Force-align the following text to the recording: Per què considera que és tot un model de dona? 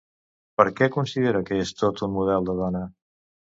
Per 0.61 0.65
què 0.79 0.87
considera 0.95 1.43
que 1.51 1.61
és 1.67 1.77
tot 1.85 2.05
un 2.11 2.15
model 2.19 2.51
de 2.51 2.61
dona? 2.65 2.87